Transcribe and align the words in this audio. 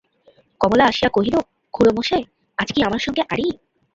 কমলা 0.61 0.85
আসিয়া 0.85 1.09
কহিল, 1.09 1.35
খুড়োমশায়, 1.73 2.25
আজ 2.57 2.67
কি 2.75 2.79
আমার 2.83 3.01
সঙ্গে 3.05 3.21
আড়ি? 3.33 3.47